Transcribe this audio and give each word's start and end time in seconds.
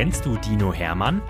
Kennst 0.00 0.24
du 0.24 0.38
Dino 0.38 0.72
Hermann? 0.72 1.20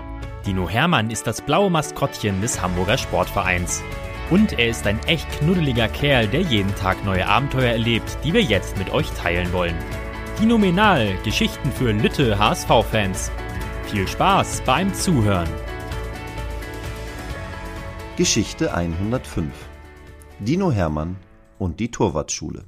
Dino 0.45 0.69
Hermann 0.69 1.09
ist 1.09 1.27
das 1.27 1.41
blaue 1.41 1.69
Maskottchen 1.69 2.39
des 2.39 2.61
Hamburger 2.61 2.97
Sportvereins. 2.97 3.83
Und 4.29 4.57
er 4.57 4.69
ist 4.69 4.87
ein 4.87 4.97
echt 5.07 5.29
knuddeliger 5.29 5.89
Kerl, 5.89 6.25
der 6.29 6.39
jeden 6.39 6.73
Tag 6.75 7.03
neue 7.03 7.27
Abenteuer 7.27 7.73
erlebt, 7.73 8.17
die 8.23 8.31
wir 8.31 8.41
jetzt 8.41 8.77
mit 8.77 8.89
euch 8.91 9.11
teilen 9.11 9.51
wollen. 9.51 9.75
Phänomenal, 10.37 11.17
Geschichten 11.25 11.69
für 11.69 11.91
Lütte 11.91 12.39
HSV-Fans. 12.39 13.29
Viel 13.87 14.07
Spaß 14.07 14.61
beim 14.65 14.93
Zuhören. 14.93 15.49
Geschichte 18.15 18.73
105 18.73 19.51
Dino 20.39 20.71
Hermann 20.71 21.17
und 21.59 21.81
die 21.81 21.91
Torwartschule. 21.91 22.63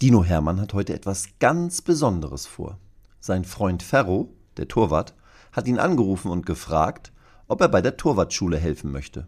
Dino 0.00 0.24
Hermann 0.24 0.58
hat 0.58 0.72
heute 0.72 0.94
etwas 0.94 1.28
ganz 1.38 1.82
Besonderes 1.82 2.46
vor. 2.46 2.78
Sein 3.26 3.44
Freund 3.44 3.82
Ferro, 3.82 4.32
der 4.56 4.68
Torwart, 4.68 5.12
hat 5.50 5.66
ihn 5.66 5.80
angerufen 5.80 6.30
und 6.30 6.46
gefragt, 6.46 7.10
ob 7.48 7.60
er 7.60 7.66
bei 7.66 7.82
der 7.82 7.96
Torwartschule 7.96 8.56
helfen 8.56 8.92
möchte. 8.92 9.26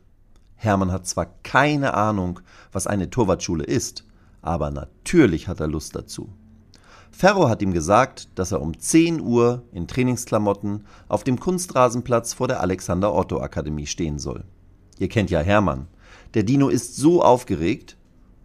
Hermann 0.55 0.93
hat 0.93 1.09
zwar 1.09 1.27
keine 1.43 1.95
Ahnung, 1.95 2.39
was 2.71 2.87
eine 2.87 3.11
Torwartschule 3.11 3.65
ist, 3.65 4.05
aber 4.41 4.71
natürlich 4.71 5.49
hat 5.49 5.59
er 5.59 5.67
Lust 5.67 5.97
dazu. 5.97 6.29
Ferro 7.11 7.49
hat 7.49 7.61
ihm 7.61 7.73
gesagt, 7.73 8.29
dass 8.37 8.53
er 8.53 8.63
um 8.63 8.79
10 8.79 9.21
Uhr 9.21 9.65
in 9.73 9.89
Trainingsklamotten 9.89 10.85
auf 11.09 11.25
dem 11.25 11.41
Kunstrasenplatz 11.41 12.35
vor 12.35 12.47
der 12.47 12.61
Alexander 12.61 13.13
Otto 13.13 13.41
Akademie 13.41 13.89
stehen 13.89 14.21
soll. 14.21 14.45
Ihr 15.01 15.09
kennt 15.09 15.31
ja 15.31 15.41
Hermann. 15.41 15.89
Der 16.35 16.45
Dino 16.45 16.69
ist 16.69 16.95
so 16.95 17.21
aufgeregt 17.21 17.97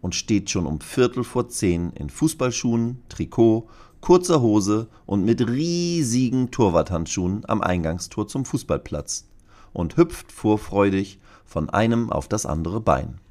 und 0.02 0.16
steht 0.16 0.50
schon 0.50 0.66
um 0.66 0.82
Viertel 0.82 1.24
vor 1.24 1.48
zehn 1.48 1.92
in 1.92 2.10
Fußballschuhen, 2.10 3.04
Trikot 3.08 3.70
kurzer 4.04 4.42
Hose 4.42 4.90
und 5.06 5.24
mit 5.24 5.48
riesigen 5.48 6.52
Torwarthandschuhen 6.52 7.44
am 7.48 7.62
Eingangstor 7.62 8.28
zum 8.28 8.44
Fußballplatz 8.44 9.30
und 9.72 9.96
hüpft 9.96 10.30
vorfreudig 10.30 11.22
von 11.46 11.70
einem 11.70 12.12
auf 12.12 12.28
das 12.28 12.46
andere 12.46 12.82
Bein. 12.82 13.22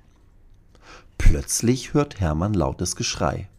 Plötzlich 1.19 1.92
hört 1.92 2.20
Hermann 2.20 2.55
lautes 2.55 2.97
Geschrei. 2.97 3.51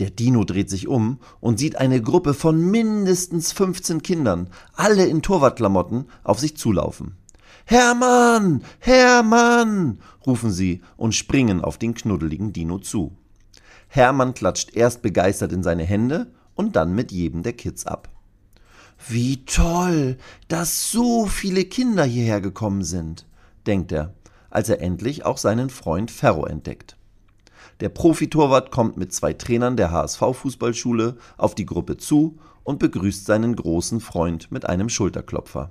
Der 0.00 0.10
Dino 0.10 0.44
dreht 0.44 0.68
sich 0.68 0.86
um 0.86 1.18
und 1.40 1.58
sieht 1.58 1.76
eine 1.76 2.02
Gruppe 2.02 2.34
von 2.34 2.60
mindestens 2.60 3.52
15 3.52 4.02
Kindern, 4.02 4.50
alle 4.74 5.06
in 5.06 5.22
Torwartklamotten, 5.22 6.10
auf 6.24 6.40
sich 6.40 6.58
zulaufen. 6.58 7.16
Hermann! 7.64 8.62
Hermann! 8.80 9.98
rufen 10.26 10.52
sie 10.52 10.82
und 10.98 11.14
springen 11.14 11.64
auf 11.64 11.78
den 11.78 11.94
knuddeligen 11.94 12.52
Dino 12.52 12.78
zu. 12.78 13.16
Hermann 13.88 14.34
klatscht 14.34 14.74
erst 14.74 15.02
begeistert 15.02 15.52
in 15.52 15.62
seine 15.62 15.84
Hände 15.84 16.32
und 16.54 16.76
dann 16.76 16.94
mit 16.94 17.10
jedem 17.10 17.42
der 17.42 17.54
Kids 17.54 17.86
ab. 17.86 18.08
Wie 19.06 19.44
toll, 19.44 20.18
dass 20.48 20.90
so 20.90 21.26
viele 21.26 21.64
Kinder 21.64 22.04
hierher 22.04 22.40
gekommen 22.40 22.82
sind, 22.82 23.26
denkt 23.66 23.92
er, 23.92 24.14
als 24.50 24.68
er 24.68 24.80
endlich 24.80 25.24
auch 25.24 25.38
seinen 25.38 25.70
Freund 25.70 26.10
Ferro 26.10 26.46
entdeckt. 26.46 26.96
Der 27.80 27.88
Profitorwart 27.90 28.70
kommt 28.70 28.96
mit 28.96 29.12
zwei 29.12 29.32
Trainern 29.32 29.76
der 29.76 29.92
HSV-Fußballschule 29.92 31.16
auf 31.36 31.54
die 31.54 31.66
Gruppe 31.66 31.96
zu 31.96 32.38
und 32.64 32.80
begrüßt 32.80 33.24
seinen 33.24 33.54
großen 33.54 34.00
Freund 34.00 34.50
mit 34.50 34.66
einem 34.66 34.88
Schulterklopfer. 34.88 35.70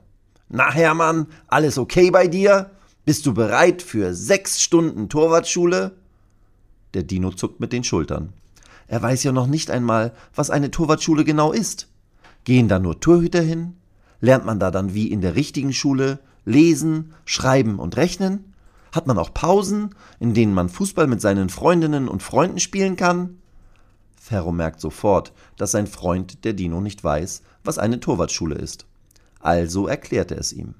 Na 0.49 0.71
Hermann, 0.71 1.27
alles 1.47 1.77
okay 1.77 2.09
bei 2.11 2.27
dir? 2.27 2.71
Bist 3.03 3.25
du 3.25 3.33
bereit 3.33 3.81
für 3.81 4.13
sechs 4.13 4.61
Stunden 4.61 5.09
Torwartschule? 5.09 5.97
Der 6.93 7.03
Dino 7.03 7.31
zuckt 7.31 7.59
mit 7.59 7.73
den 7.73 7.83
Schultern. 7.83 8.33
Er 8.87 9.01
weiß 9.01 9.23
ja 9.23 9.31
noch 9.31 9.47
nicht 9.47 9.69
einmal, 9.69 10.13
was 10.33 10.49
eine 10.49 10.71
Torwartschule 10.71 11.25
genau 11.25 11.51
ist. 11.51 11.87
Gehen 12.45 12.67
da 12.67 12.79
nur 12.79 12.99
Torhüter 12.99 13.41
hin? 13.41 13.75
Lernt 14.21 14.45
man 14.45 14.59
da 14.59 14.71
dann 14.71 14.93
wie 14.93 15.11
in 15.11 15.21
der 15.21 15.35
richtigen 15.35 15.73
Schule 15.73 16.19
lesen, 16.45 17.13
schreiben 17.25 17.77
und 17.79 17.97
rechnen? 17.97 18.53
Hat 18.91 19.05
man 19.05 19.17
auch 19.17 19.33
Pausen, 19.33 19.93
in 20.19 20.33
denen 20.33 20.53
man 20.53 20.69
Fußball 20.69 21.07
mit 21.07 21.21
seinen 21.21 21.49
Freundinnen 21.49 22.07
und 22.07 22.23
Freunden 22.23 22.59
spielen 22.59 22.95
kann? 22.95 23.37
Ferro 24.19 24.51
merkt 24.51 24.81
sofort, 24.81 25.33
dass 25.57 25.71
sein 25.71 25.87
Freund, 25.87 26.43
der 26.45 26.53
Dino, 26.53 26.81
nicht 26.81 27.03
weiß, 27.03 27.43
was 27.63 27.77
eine 27.77 27.99
Torwartschule 27.99 28.55
ist. 28.55 28.85
Also 29.39 29.87
erklärt 29.87 30.31
er 30.31 30.39
es 30.39 30.53
ihm. 30.53 30.73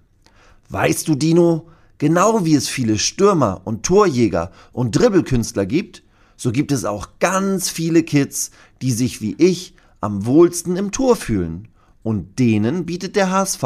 Weißt 0.70 1.08
du, 1.08 1.16
Dino, 1.16 1.70
Genau 1.98 2.46
wie 2.46 2.56
es 2.56 2.68
viele 2.68 3.00
Stürmer 3.00 3.62
und 3.64 3.84
Torjäger 3.84 4.52
und 4.72 4.92
Dribbelkünstler 4.92 5.66
gibt, 5.66 6.04
so 6.36 6.52
gibt 6.52 6.72
es 6.72 6.86
auch 6.86 7.10
ganz 7.20 7.70
viele 7.70 8.04
Kids, 8.04 8.52
die 8.82 8.92
sich 8.92 9.22
wie 9.22 9.36
ich 9.40 9.74
am 10.00 10.26
wohlsten 10.26 10.76
im 10.76 10.92
Tor 10.92 11.16
fühlen. 11.16 11.70
Und 12.04 12.40
denen 12.40 12.86
bietet 12.86 13.16
der 13.16 13.32
HSV 13.32 13.64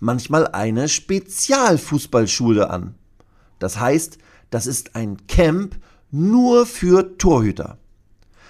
manchmal 0.00 0.48
eine 0.48 0.88
Spezialfußballschule 0.88 2.70
an. 2.70 2.94
Das 3.58 3.78
heißt, 3.78 4.18
das 4.50 4.66
ist 4.66 4.96
ein 4.96 5.26
Camp 5.26 5.76
nur 6.10 6.66
für 6.66 7.18
Torhüter. 7.18 7.78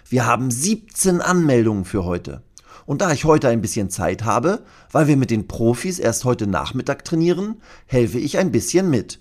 Wir 0.09 0.25
haben 0.25 0.51
17 0.51 1.21
Anmeldungen 1.21 1.85
für 1.85 2.05
heute. 2.05 2.43
Und 2.85 3.01
da 3.01 3.13
ich 3.13 3.25
heute 3.25 3.49
ein 3.49 3.63
bisschen 3.63 3.91
Zeit 3.91 4.25
habe, 4.25 4.65
weil 4.93 5.09
wir 5.09 5.17
mit 5.17 5.31
den 5.31 5.49
Profis 5.49 5.99
erst 5.99 6.25
heute 6.25 6.47
Nachmittag 6.47 7.05
trainieren, 7.05 7.63
helfe 7.87 8.19
ich 8.19 8.39
ein 8.39 8.53
bisschen 8.53 8.91
mit. 8.91 9.21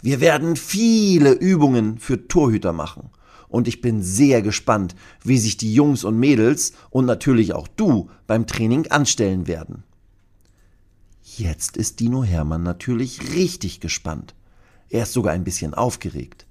Wir 0.00 0.20
werden 0.20 0.56
viele 0.56 1.32
Übungen 1.32 1.98
für 1.98 2.28
Torhüter 2.28 2.72
machen. 2.72 3.10
Und 3.48 3.68
ich 3.68 3.80
bin 3.80 4.02
sehr 4.02 4.42
gespannt, 4.42 4.94
wie 5.22 5.38
sich 5.38 5.56
die 5.56 5.72
Jungs 5.72 6.04
und 6.04 6.18
Mädels 6.18 6.72
und 6.90 7.06
natürlich 7.06 7.54
auch 7.54 7.68
du 7.68 8.10
beim 8.26 8.46
Training 8.46 8.88
anstellen 8.88 9.46
werden. 9.46 9.84
Jetzt 11.22 11.76
ist 11.76 12.00
Dino 12.00 12.22
Hermann 12.22 12.62
natürlich 12.62 13.32
richtig 13.32 13.80
gespannt. 13.80 14.34
Er 14.90 15.04
ist 15.04 15.12
sogar 15.12 15.32
ein 15.32 15.44
bisschen 15.44 15.72
aufgeregt. 15.72 16.46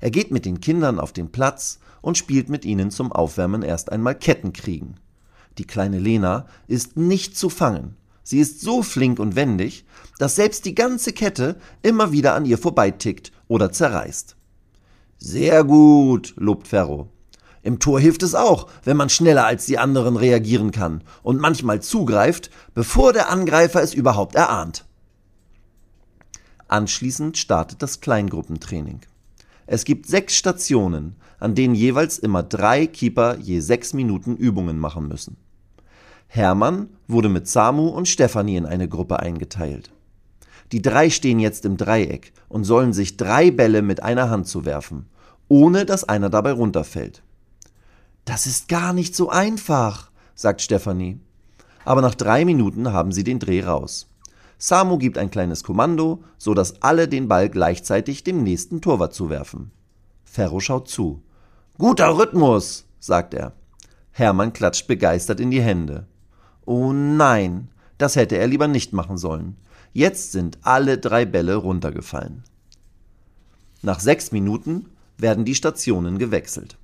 Er 0.00 0.10
geht 0.10 0.30
mit 0.30 0.44
den 0.44 0.60
Kindern 0.60 1.00
auf 1.00 1.12
den 1.12 1.32
Platz 1.32 1.78
und 2.02 2.18
spielt 2.18 2.48
mit 2.48 2.64
ihnen 2.64 2.90
zum 2.90 3.12
Aufwärmen 3.12 3.62
erst 3.62 3.90
einmal 3.90 4.14
Kettenkriegen. 4.14 5.00
Die 5.58 5.66
kleine 5.66 5.98
Lena 5.98 6.46
ist 6.66 6.96
nicht 6.96 7.36
zu 7.36 7.50
fangen. 7.50 7.96
Sie 8.22 8.38
ist 8.38 8.60
so 8.60 8.82
flink 8.82 9.18
und 9.18 9.34
wendig, 9.34 9.84
dass 10.18 10.36
selbst 10.36 10.64
die 10.64 10.74
ganze 10.74 11.12
Kette 11.12 11.56
immer 11.82 12.12
wieder 12.12 12.34
an 12.34 12.44
ihr 12.44 12.58
vorbeitickt 12.58 13.32
oder 13.48 13.72
zerreißt. 13.72 14.36
Sehr 15.18 15.64
gut, 15.64 16.34
lobt 16.36 16.68
Ferro. 16.68 17.08
Im 17.62 17.78
Tor 17.78 18.00
hilft 18.00 18.22
es 18.22 18.34
auch, 18.34 18.68
wenn 18.84 18.96
man 18.96 19.10
schneller 19.10 19.44
als 19.44 19.66
die 19.66 19.78
anderen 19.78 20.16
reagieren 20.16 20.70
kann 20.70 21.02
und 21.22 21.40
manchmal 21.40 21.82
zugreift, 21.82 22.50
bevor 22.74 23.12
der 23.12 23.28
Angreifer 23.28 23.82
es 23.82 23.92
überhaupt 23.92 24.34
erahnt. 24.34 24.86
Anschließend 26.68 27.36
startet 27.36 27.82
das 27.82 28.00
Kleingruppentraining. 28.00 29.00
Es 29.72 29.84
gibt 29.84 30.08
sechs 30.08 30.34
Stationen, 30.34 31.14
an 31.38 31.54
denen 31.54 31.76
jeweils 31.76 32.18
immer 32.18 32.42
drei 32.42 32.88
Keeper 32.88 33.36
je 33.38 33.60
sechs 33.60 33.94
Minuten 33.94 34.34
Übungen 34.34 34.80
machen 34.80 35.06
müssen. 35.06 35.36
Hermann 36.26 36.88
wurde 37.06 37.28
mit 37.28 37.46
Samu 37.46 37.86
und 37.86 38.08
Stefanie 38.08 38.56
in 38.56 38.66
eine 38.66 38.88
Gruppe 38.88 39.20
eingeteilt. 39.20 39.92
Die 40.72 40.82
drei 40.82 41.08
stehen 41.08 41.38
jetzt 41.38 41.64
im 41.64 41.76
Dreieck 41.76 42.32
und 42.48 42.64
sollen 42.64 42.92
sich 42.92 43.16
drei 43.16 43.52
Bälle 43.52 43.82
mit 43.82 44.02
einer 44.02 44.28
Hand 44.28 44.48
zuwerfen, 44.48 45.06
ohne 45.46 45.86
dass 45.86 46.02
einer 46.02 46.30
dabei 46.30 46.50
runterfällt. 46.50 47.22
Das 48.24 48.46
ist 48.46 48.66
gar 48.66 48.92
nicht 48.92 49.14
so 49.14 49.30
einfach, 49.30 50.10
sagt 50.34 50.62
Stefanie. 50.62 51.20
Aber 51.84 52.02
nach 52.02 52.16
drei 52.16 52.44
Minuten 52.44 52.92
haben 52.92 53.12
sie 53.12 53.22
den 53.22 53.38
Dreh 53.38 53.62
raus. 53.62 54.09
Samu 54.62 54.98
gibt 54.98 55.16
ein 55.16 55.30
kleines 55.30 55.64
Kommando, 55.64 56.22
so 56.36 56.52
dass 56.52 56.82
alle 56.82 57.08
den 57.08 57.28
Ball 57.28 57.48
gleichzeitig 57.48 58.24
dem 58.24 58.42
nächsten 58.42 58.82
Torwart 58.82 59.14
zuwerfen. 59.14 59.70
Ferro 60.22 60.60
schaut 60.60 60.86
zu. 60.86 61.22
Guter 61.78 62.18
Rhythmus, 62.18 62.84
sagt 63.00 63.32
er. 63.32 63.54
Hermann 64.12 64.52
klatscht 64.52 64.86
begeistert 64.86 65.40
in 65.40 65.50
die 65.50 65.62
Hände. 65.62 66.06
Oh 66.66 66.92
nein, 66.92 67.68
das 67.96 68.16
hätte 68.16 68.36
er 68.36 68.46
lieber 68.46 68.68
nicht 68.68 68.92
machen 68.92 69.16
sollen. 69.16 69.56
Jetzt 69.94 70.32
sind 70.32 70.58
alle 70.60 70.98
drei 70.98 71.24
Bälle 71.24 71.54
runtergefallen. 71.54 72.44
Nach 73.80 73.98
sechs 73.98 74.30
Minuten 74.30 74.90
werden 75.16 75.46
die 75.46 75.54
Stationen 75.54 76.18
gewechselt. 76.18 76.76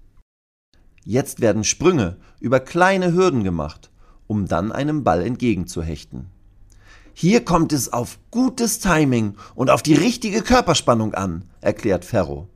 Jetzt 1.05 1.41
werden 1.43 1.63
Sprünge 1.63 2.17
über 2.41 2.59
kleine 2.59 3.13
Hürden 3.13 3.45
gemacht, 3.45 3.91
um 4.27 4.47
dann 4.47 4.73
einem 4.73 5.05
Ball 5.05 5.23
entgegenzuhechten. 5.23 6.31
Hier 7.19 7.47
kommt 7.47 7.73
es 7.73 7.95
auf 7.95 8.19
gutes 8.31 8.79
Timing 8.79 9.37
und 9.55 9.71
auf 9.71 9.83
die 9.83 9.95
richtige 9.95 10.43
Körperspannung 10.43 11.15
an, 11.15 11.47
erklärt 11.63 12.05
Ferro. 12.05 12.47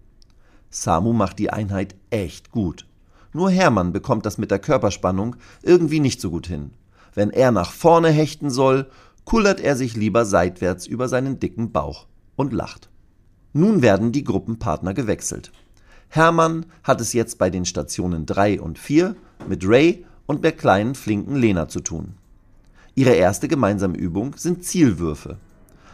Samu 0.68 1.14
macht 1.14 1.38
die 1.38 1.48
Einheit 1.48 1.94
echt 2.10 2.50
gut. 2.50 2.86
Nur 3.32 3.50
Hermann 3.50 3.94
bekommt 3.94 4.26
das 4.26 4.36
mit 4.36 4.50
der 4.50 4.58
Körperspannung 4.58 5.36
irgendwie 5.62 5.98
nicht 5.98 6.20
so 6.20 6.28
gut 6.28 6.46
hin. 6.46 6.72
Wenn 7.14 7.30
er 7.30 7.52
nach 7.52 7.72
vorne 7.72 8.10
hechten 8.10 8.50
soll, 8.50 8.90
kullert 9.24 9.60
er 9.60 9.76
sich 9.76 9.96
lieber 9.96 10.26
seitwärts 10.26 10.86
über 10.86 11.08
seinen 11.08 11.40
dicken 11.40 11.72
Bauch 11.72 12.06
und 12.36 12.52
lacht. 12.52 12.90
Nun 13.54 13.80
werden 13.80 14.12
die 14.12 14.24
Gruppenpartner 14.24 14.92
gewechselt. 14.92 15.52
Hermann 16.08 16.66
hat 16.84 17.00
es 17.00 17.14
jetzt 17.14 17.38
bei 17.38 17.48
den 17.48 17.64
Stationen 17.64 18.26
3 18.26 18.60
und 18.60 18.78
4 18.78 19.16
mit 19.48 19.66
Ray 19.66 20.04
und 20.26 20.44
der 20.44 20.52
kleinen 20.52 20.94
flinken 20.94 21.36
Lena 21.36 21.66
zu 21.66 21.80
tun. 21.80 22.19
Ihre 22.94 23.10
erste 23.14 23.48
gemeinsame 23.48 23.96
Übung 23.96 24.34
sind 24.36 24.64
Zielwürfe. 24.64 25.38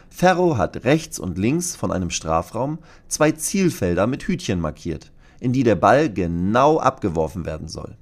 Ferro 0.09 0.57
hat 0.57 0.83
rechts 0.83 1.19
und 1.19 1.37
links 1.37 1.75
von 1.75 1.91
einem 1.91 2.09
Strafraum 2.09 2.79
zwei 3.07 3.31
Zielfelder 3.31 4.07
mit 4.07 4.23
Hütchen 4.23 4.59
markiert, 4.59 5.11
in 5.39 5.53
die 5.53 5.63
der 5.63 5.75
Ball 5.75 6.11
genau 6.11 6.79
abgeworfen 6.79 7.45
werden 7.45 7.67
soll. 7.67 7.95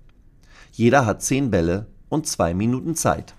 Jeder 0.71 1.05
hat 1.05 1.21
zehn 1.21 1.51
Bälle 1.51 1.87
und 2.09 2.27
zwei 2.27 2.53
Minuten 2.53 2.95
Zeit. 2.95 3.33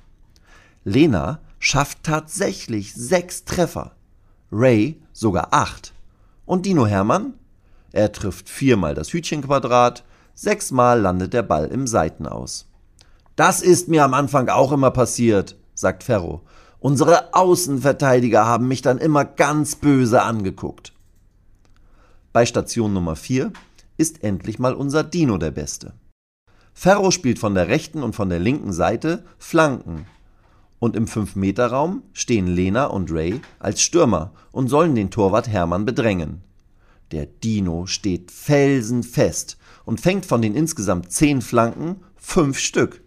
Lena 0.85 1.41
schafft 1.59 2.03
tatsächlich 2.03 2.95
sechs 2.95 3.45
Treffer, 3.45 3.97
Ray 4.53 5.01
sogar 5.13 5.49
acht. 5.53 5.93
Und 6.45 6.67
Dino 6.67 6.87
Hermann? 6.87 7.35
Er 7.93 8.13
trifft 8.13 8.49
viermal 8.49 8.95
das 8.95 9.13
Hütchenquadrat, 9.13 10.05
sechsmal 10.35 11.01
landet 11.01 11.33
der 11.33 11.43
Ball 11.43 11.67
im 11.67 11.87
Seitenaus. 11.87 12.69
Das 13.37 13.61
ist 13.61 13.89
mir 13.89 14.03
am 14.03 14.15
Anfang 14.15 14.49
auch 14.49 14.73
immer 14.73 14.91
passiert, 14.91 15.57
sagt 15.75 16.03
Ferro. 16.03 16.41
Unsere 16.79 17.35
Außenverteidiger 17.35 18.47
haben 18.47 18.67
mich 18.67 18.81
dann 18.81 18.97
immer 18.97 19.27
ganz 19.27 19.77
böse 19.77 20.23
angeguckt. 20.23 20.95
Bei 22.33 22.47
Station 22.47 22.95
Nummer 22.95 23.15
4 23.15 23.53
ist 23.99 24.25
endlich 24.25 24.59
mal 24.59 24.75
unser 24.75 25.05
Dino 25.05 25.37
der 25.37 25.51
Beste. 25.51 25.93
Ferro 26.73 27.11
spielt 27.11 27.39
von 27.39 27.55
der 27.55 27.69
rechten 27.69 28.03
und 28.03 28.15
von 28.15 28.31
der 28.31 28.39
linken 28.39 28.73
Seite 28.73 29.25
Flanken. 29.39 30.07
Und 30.79 30.97
im 30.97 31.07
5-Meter-Raum 31.07 32.05
stehen 32.15 32.47
Lena 32.47 32.87
und 32.87 33.11
Ray 33.11 33.41
als 33.59 33.83
Stürmer 33.83 34.33
und 34.51 34.69
sollen 34.69 34.95
den 34.95 35.11
Torwart 35.11 35.49
Hermann 35.49 35.85
bedrängen. 35.85 36.43
Der 37.13 37.27
Dino 37.27 37.87
steht 37.87 38.31
felsenfest 38.31 39.59
und 39.85 40.01
fängt 40.01 40.25
von 40.25 40.41
den 40.41 40.55
insgesamt 40.55 41.13
zehn 41.13 41.43
Flanken 41.43 42.03
fünf 42.17 42.59
Stück. 42.59 43.03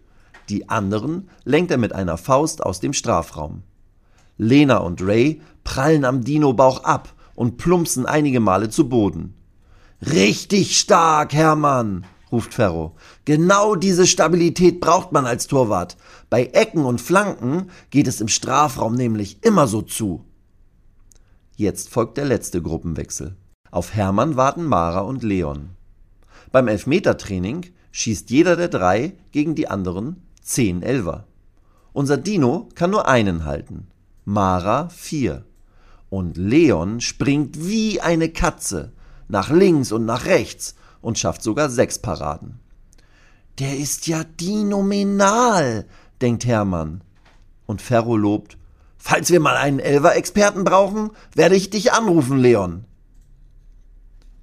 Die 0.50 0.68
anderen 0.68 1.30
lenkt 1.44 1.70
er 1.70 1.78
mit 1.78 1.92
einer 1.92 2.16
Faust 2.16 2.60
aus 2.60 2.80
dem 2.80 2.92
Strafraum. 2.92 3.62
Lena 4.36 4.78
und 4.78 5.00
Ray 5.00 5.40
prallen 5.62 6.04
am 6.04 6.24
Dino-Bauch 6.24 6.82
ab 6.82 7.14
und 7.36 7.56
plumpsen 7.56 8.04
einige 8.04 8.40
Male 8.40 8.68
zu 8.68 8.88
Boden. 8.88 9.34
Richtig 10.02 10.76
stark, 10.76 11.34
Hermann, 11.34 12.04
ruft 12.32 12.54
Ferro. 12.54 12.96
Genau 13.26 13.76
diese 13.76 14.08
Stabilität 14.08 14.80
braucht 14.80 15.12
man 15.12 15.24
als 15.24 15.46
Torwart. 15.46 15.96
Bei 16.30 16.46
Ecken 16.46 16.84
und 16.84 17.00
Flanken 17.00 17.70
geht 17.90 18.08
es 18.08 18.20
im 18.20 18.28
Strafraum 18.28 18.96
nämlich 18.96 19.44
immer 19.44 19.68
so 19.68 19.82
zu. 19.82 20.24
Jetzt 21.54 21.90
folgt 21.90 22.16
der 22.16 22.24
letzte 22.24 22.60
Gruppenwechsel. 22.60 23.36
Auf 23.70 23.94
Hermann 23.94 24.34
warten 24.34 24.64
Mara 24.64 25.02
und 25.02 25.22
Leon. 25.22 25.70
Beim 26.50 26.66
Elfmetertraining 26.66 27.66
schießt 27.92 28.30
jeder 28.30 28.56
der 28.56 28.68
drei 28.68 29.12
gegen 29.30 29.54
die 29.54 29.68
anderen 29.68 30.26
10 30.50 30.82
Elver. 30.82 31.28
Unser 31.92 32.16
Dino 32.16 32.68
kann 32.74 32.90
nur 32.90 33.06
einen 33.06 33.44
halten. 33.44 33.86
Mara 34.24 34.88
4. 34.88 35.44
Und 36.08 36.36
Leon 36.36 37.00
springt 37.00 37.68
wie 37.68 38.00
eine 38.00 38.30
Katze 38.30 38.92
nach 39.28 39.50
links 39.50 39.92
und 39.92 40.04
nach 40.06 40.26
rechts 40.26 40.74
und 41.00 41.18
schafft 41.18 41.42
sogar 41.42 41.70
sechs 41.70 42.00
Paraden. 42.00 42.58
Der 43.60 43.78
ist 43.78 44.08
ja 44.08 44.24
dinominal, 44.24 45.86
denkt 46.20 46.44
Hermann. 46.46 47.02
Und 47.66 47.80
Ferro 47.80 48.16
lobt, 48.16 48.58
falls 48.98 49.30
wir 49.30 49.38
mal 49.38 49.56
einen 49.56 49.78
Elver-Experten 49.78 50.64
brauchen, 50.64 51.10
werde 51.32 51.54
ich 51.54 51.70
dich 51.70 51.92
anrufen, 51.92 52.38
Leon. 52.38 52.86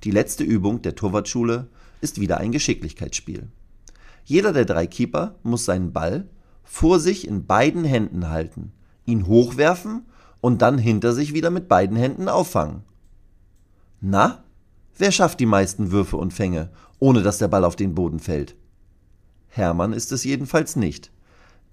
Die 0.06 0.12
letzte 0.12 0.46
Übung 0.46 0.82
der 0.82 0.96
Torwartschule 0.96 1.68
ist 2.00 2.22
wieder 2.22 2.38
ein 2.38 2.54
Geschicklichkeitsspiel. 2.54 3.50
Jeder 4.28 4.52
der 4.52 4.66
drei 4.66 4.88
Keeper 4.88 5.36
muss 5.42 5.64
seinen 5.64 5.94
Ball 5.94 6.28
vor 6.62 7.00
sich 7.00 7.26
in 7.26 7.46
beiden 7.46 7.86
Händen 7.86 8.28
halten, 8.28 8.74
ihn 9.06 9.26
hochwerfen 9.26 10.06
und 10.42 10.62
dann 10.62 10.78
hinter 10.78 11.14
sich 11.14 11.34
wieder 11.34 11.50
mit 11.50 11.70
beiden 11.70 11.96
Händen 11.96 12.28
auffangen. 12.28 12.84
Na, 14.02 14.44
wer 14.98 15.14
schafft 15.14 15.40
die 15.40 15.46
meisten 15.46 15.92
Würfe 15.92 16.18
und 16.18 16.34
Fänge, 16.34 16.70
ohne 17.00 17.24
dass 17.24 17.38
der 17.38 17.48
Ball 17.48 17.64
auf 17.64 17.78
den 17.78 17.96
Boden 17.96 18.20
fällt? 18.20 18.58
Hermann 19.48 19.94
ist 19.94 20.12
es 20.12 20.26
jedenfalls 20.26 20.76
nicht. 20.76 21.10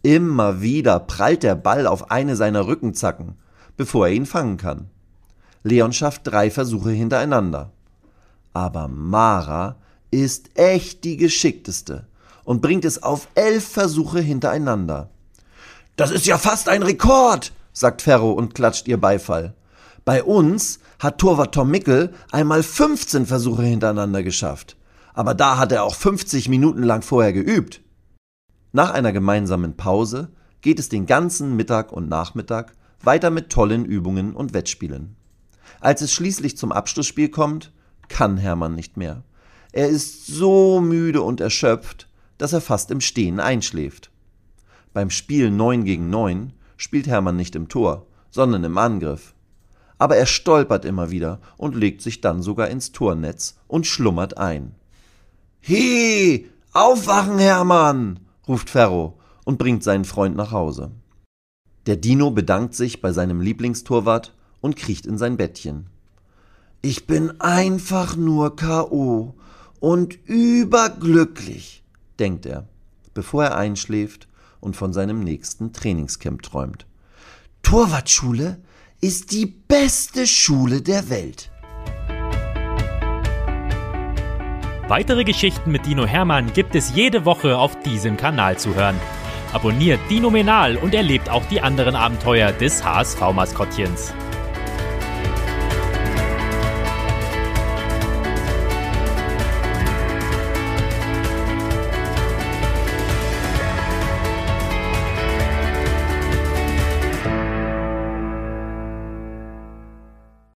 Immer 0.02 0.60
wieder 0.60 1.00
prallt 1.00 1.42
der 1.42 1.56
Ball 1.56 1.88
auf 1.88 2.12
eine 2.12 2.36
seiner 2.36 2.68
Rückenzacken, 2.68 3.34
bevor 3.76 4.06
er 4.06 4.12
ihn 4.12 4.26
fangen 4.26 4.58
kann. 4.58 4.90
Leon 5.64 5.92
schafft 5.92 6.20
drei 6.24 6.52
Versuche 6.52 6.90
hintereinander. 6.92 7.72
Aber 8.52 8.86
Mara 8.86 9.74
ist 10.12 10.56
echt 10.56 11.02
die 11.02 11.16
geschickteste 11.16 12.06
und 12.44 12.62
bringt 12.62 12.84
es 12.84 13.02
auf 13.02 13.28
elf 13.34 13.66
Versuche 13.66 14.20
hintereinander. 14.20 15.10
Das 15.96 16.10
ist 16.10 16.26
ja 16.26 16.38
fast 16.38 16.68
ein 16.68 16.82
Rekord, 16.82 17.52
sagt 17.72 18.02
Ferro 18.02 18.32
und 18.32 18.54
klatscht 18.54 18.88
ihr 18.88 19.00
Beifall. 19.00 19.54
Bei 20.04 20.22
uns 20.22 20.80
hat 20.98 21.18
Torwart 21.18 21.54
Tom 21.54 21.70
Mickel 21.70 22.12
einmal 22.30 22.62
15 22.62 23.26
Versuche 23.26 23.62
hintereinander 23.62 24.22
geschafft. 24.22 24.76
Aber 25.14 25.34
da 25.34 25.58
hat 25.58 25.72
er 25.72 25.84
auch 25.84 25.94
50 25.94 26.48
Minuten 26.48 26.82
lang 26.82 27.02
vorher 27.02 27.32
geübt. 27.32 27.80
Nach 28.72 28.90
einer 28.90 29.12
gemeinsamen 29.12 29.76
Pause 29.76 30.32
geht 30.60 30.78
es 30.78 30.88
den 30.88 31.06
ganzen 31.06 31.56
Mittag 31.56 31.92
und 31.92 32.08
Nachmittag 32.08 32.72
weiter 33.02 33.30
mit 33.30 33.50
tollen 33.50 33.84
Übungen 33.84 34.34
und 34.34 34.52
Wettspielen. 34.52 35.16
Als 35.80 36.02
es 36.02 36.12
schließlich 36.12 36.56
zum 36.56 36.72
Abschlussspiel 36.72 37.28
kommt, 37.28 37.72
kann 38.08 38.36
Hermann 38.36 38.74
nicht 38.74 38.96
mehr. 38.96 39.22
Er 39.72 39.88
ist 39.88 40.26
so 40.26 40.80
müde 40.80 41.22
und 41.22 41.40
erschöpft, 41.40 42.08
dass 42.38 42.52
er 42.52 42.60
fast 42.60 42.90
im 42.90 43.00
Stehen 43.00 43.40
einschläft. 43.40 44.10
Beim 44.92 45.10
Spiel 45.10 45.50
9 45.50 45.84
gegen 45.84 46.10
9 46.10 46.52
spielt 46.76 47.06
Hermann 47.06 47.36
nicht 47.36 47.54
im 47.56 47.68
Tor, 47.68 48.06
sondern 48.30 48.64
im 48.64 48.78
Angriff. 48.78 49.34
Aber 49.98 50.16
er 50.16 50.26
stolpert 50.26 50.84
immer 50.84 51.10
wieder 51.10 51.40
und 51.56 51.74
legt 51.74 52.02
sich 52.02 52.20
dann 52.20 52.42
sogar 52.42 52.68
ins 52.68 52.92
Tornetz 52.92 53.56
und 53.68 53.86
schlummert 53.86 54.36
ein. 54.38 54.74
He, 55.60 56.50
aufwachen, 56.72 57.38
Hermann, 57.38 58.20
ruft 58.46 58.70
Ferro 58.70 59.18
und 59.44 59.58
bringt 59.58 59.84
seinen 59.84 60.04
Freund 60.04 60.36
nach 60.36 60.50
Hause. 60.50 60.90
Der 61.86 61.96
Dino 61.96 62.30
bedankt 62.30 62.74
sich 62.74 63.00
bei 63.00 63.12
seinem 63.12 63.40
Lieblingstorwart 63.40 64.34
und 64.60 64.76
kriecht 64.76 65.06
in 65.06 65.18
sein 65.18 65.36
Bettchen. 65.36 65.86
Ich 66.82 67.06
bin 67.06 67.40
einfach 67.40 68.16
nur 68.16 68.56
K.O. 68.56 69.34
und 69.80 70.18
überglücklich, 70.26 71.83
denkt 72.18 72.46
er, 72.46 72.68
bevor 73.12 73.44
er 73.44 73.56
einschläft 73.56 74.28
und 74.60 74.76
von 74.76 74.92
seinem 74.92 75.20
nächsten 75.20 75.72
Trainingscamp 75.72 76.42
träumt. 76.42 76.86
Torwartschule 77.62 78.58
ist 79.00 79.32
die 79.32 79.46
beste 79.46 80.26
Schule 80.26 80.82
der 80.82 81.10
Welt. 81.10 81.50
Weitere 84.86 85.24
Geschichten 85.24 85.70
mit 85.72 85.86
Dino 85.86 86.04
Hermann 86.04 86.52
gibt 86.52 86.74
es 86.74 86.94
jede 86.94 87.24
Woche 87.24 87.56
auf 87.56 87.80
diesem 87.80 88.18
Kanal 88.18 88.58
zu 88.58 88.74
hören. 88.74 89.00
Abonniert 89.54 90.00
Dino 90.10 90.30
Menal 90.30 90.76
und 90.76 90.94
erlebt 90.94 91.30
auch 91.30 91.44
die 91.46 91.60
anderen 91.60 91.96
Abenteuer 91.96 92.52
des 92.52 92.84
HSV-Maskottchens. 92.84 94.12